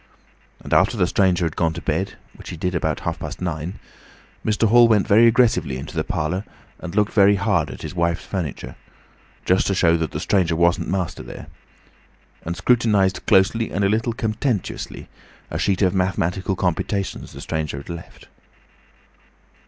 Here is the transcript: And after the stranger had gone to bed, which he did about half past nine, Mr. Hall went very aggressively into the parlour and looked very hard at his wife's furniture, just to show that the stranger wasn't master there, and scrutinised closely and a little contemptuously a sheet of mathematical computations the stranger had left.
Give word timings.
And 0.61 0.73
after 0.73 0.97
the 0.97 1.05
stranger 1.05 1.45
had 1.45 1.55
gone 1.55 1.73
to 1.73 1.81
bed, 1.83 2.15
which 2.35 2.49
he 2.49 2.57
did 2.57 2.73
about 2.73 3.01
half 3.01 3.19
past 3.19 3.39
nine, 3.39 3.77
Mr. 4.43 4.67
Hall 4.67 4.87
went 4.87 5.07
very 5.07 5.27
aggressively 5.27 5.77
into 5.77 5.95
the 5.95 6.03
parlour 6.03 6.43
and 6.79 6.95
looked 6.95 7.13
very 7.13 7.35
hard 7.35 7.69
at 7.69 7.83
his 7.83 7.93
wife's 7.93 8.25
furniture, 8.25 8.75
just 9.45 9.67
to 9.67 9.75
show 9.75 9.97
that 9.97 10.09
the 10.09 10.19
stranger 10.19 10.55
wasn't 10.55 10.87
master 10.89 11.21
there, 11.21 11.45
and 12.41 12.57
scrutinised 12.57 13.23
closely 13.27 13.69
and 13.69 13.83
a 13.83 13.89
little 13.89 14.11
contemptuously 14.13 15.07
a 15.51 15.59
sheet 15.59 15.83
of 15.83 15.93
mathematical 15.93 16.55
computations 16.55 17.31
the 17.33 17.39
stranger 17.41 17.77
had 17.77 17.87
left. 17.89 18.27